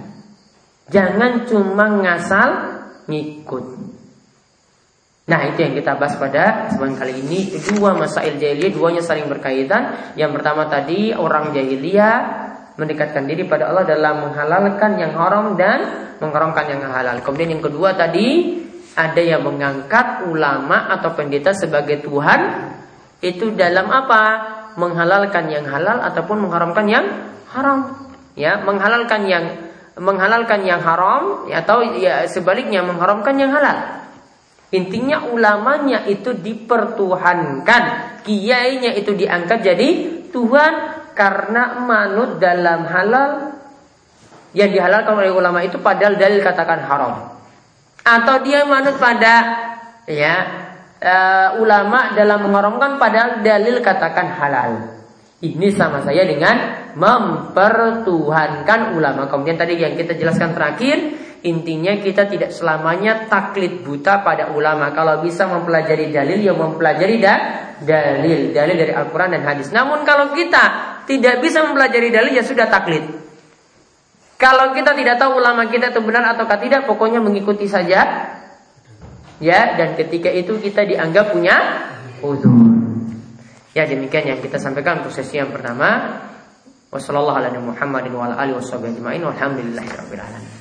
Jangan 0.91 1.49
cuma 1.49 1.89
ngasal 1.89 2.49
ngikut. 3.09 3.65
Nah 5.31 5.47
itu 5.47 5.59
yang 5.63 5.73
kita 5.77 5.95
bahas 5.95 6.17
pada 6.17 6.67
kesempatan 6.67 6.97
kali 6.97 7.13
ini 7.23 7.53
Dua 7.71 7.93
masail 7.93 8.41
jahiliyah, 8.41 8.73
duanya 8.73 8.99
saling 9.05 9.29
berkaitan 9.29 10.11
Yang 10.17 10.41
pertama 10.41 10.65
tadi 10.65 11.13
orang 11.13 11.53
jahiliyah 11.53 12.17
Mendekatkan 12.75 13.29
diri 13.29 13.45
pada 13.45 13.69
Allah 13.69 13.85
dalam 13.85 14.27
menghalalkan 14.27 14.97
yang 14.97 15.13
haram 15.13 15.53
dan 15.55 15.79
mengharamkan 16.17 16.73
yang 16.73 16.83
halal 16.89 17.21
Kemudian 17.21 17.53
yang 17.53 17.63
kedua 17.63 17.93
tadi 17.93 18.59
Ada 18.97 19.21
yang 19.21 19.45
mengangkat 19.45 20.25
ulama 20.25 20.89
atau 20.89 21.13
pendeta 21.13 21.53
sebagai 21.53 22.01
Tuhan 22.01 22.70
Itu 23.21 23.53
dalam 23.53 23.87
apa? 23.87 24.23
Menghalalkan 24.75 25.47
yang 25.53 25.67
halal 25.69 26.01
ataupun 26.01 26.47
mengharamkan 26.47 26.85
yang 26.89 27.05
haram 27.53 28.11
Ya, 28.31 28.63
menghalalkan 28.63 29.27
yang 29.27 29.45
menghalalkan 29.99 30.63
yang 30.63 30.79
haram 30.79 31.51
atau 31.51 31.83
ya 31.99 32.23
sebaliknya 32.23 32.79
mengharamkan 32.79 33.35
yang 33.35 33.51
halal. 33.51 34.07
Intinya 34.71 35.27
ulamanya 35.27 36.07
itu 36.07 36.31
dipertuhankan, 36.31 37.83
kiainya 38.23 38.95
itu 38.95 39.11
diangkat 39.11 39.59
jadi 39.67 39.89
Tuhan 40.31 40.73
karena 41.11 41.83
manut 41.83 42.39
dalam 42.39 42.87
halal 42.87 43.51
yang 44.55 44.71
dihalalkan 44.71 45.11
oleh 45.11 45.31
ulama 45.35 45.59
itu 45.59 45.75
padahal 45.83 46.15
dalil 46.15 46.39
katakan 46.39 46.87
haram. 46.87 47.35
Atau 48.07 48.47
dia 48.47 48.63
manut 48.63 48.95
pada 48.95 49.35
ya 50.07 50.70
uh, 51.01 51.57
ulama 51.57 52.13
dalam 52.13 52.45
mengharamkan 52.45 53.01
padahal 53.01 53.41
dalil 53.41 53.81
katakan 53.81 54.37
halal. 54.37 54.71
Ini 55.41 55.73
sama 55.73 56.05
saya 56.05 56.21
dengan 56.23 56.55
mempertuhankan 56.93 58.93
ulama. 58.93 59.25
Kemudian 59.25 59.57
tadi 59.57 59.73
yang 59.73 59.97
kita 59.97 60.13
jelaskan 60.13 60.53
terakhir 60.53 61.17
Intinya 61.41 61.97
kita 61.97 62.29
tidak 62.29 62.53
selamanya 62.53 63.25
taklid 63.25 63.81
buta 63.81 64.21
pada 64.21 64.53
ulama. 64.53 64.93
Kalau 64.93 65.25
bisa 65.25 65.49
mempelajari 65.49 66.13
dalil, 66.13 66.37
ya 66.37 66.53
mempelajari 66.53 67.17
da 67.17 67.33
dalil. 67.81 68.53
Dalil 68.53 68.77
dari 68.77 68.93
Al-Quran 68.93 69.33
dan 69.33 69.43
hadis. 69.49 69.73
Namun 69.73 70.05
kalau 70.05 70.37
kita 70.37 70.61
tidak 71.09 71.41
bisa 71.41 71.65
mempelajari 71.65 72.13
dalil, 72.13 72.37
ya 72.37 72.45
sudah 72.45 72.69
taklid. 72.69 73.09
Kalau 74.37 74.77
kita 74.77 74.93
tidak 74.93 75.17
tahu 75.17 75.41
ulama 75.41 75.65
kita 75.65 75.89
itu 75.89 76.01
benar 76.05 76.37
atau 76.37 76.45
tidak, 76.45 76.85
pokoknya 76.85 77.17
mengikuti 77.17 77.65
saja. 77.65 78.30
Ya, 79.41 79.73
dan 79.73 79.97
ketika 79.97 80.29
itu 80.29 80.61
kita 80.61 80.85
dianggap 80.85 81.33
punya 81.33 81.57
uzur. 82.21 82.53
Ya, 83.73 83.89
demikian 83.89 84.37
yang 84.37 84.39
kita 84.39 84.61
sampaikan 84.61 85.01
untuk 85.01 85.17
sesi 85.17 85.41
yang 85.41 85.49
pertama. 85.49 86.21
Wassalamualaikum 86.93 87.73
warahmatullahi 87.73 89.89
wabarakatuh. 89.89 90.60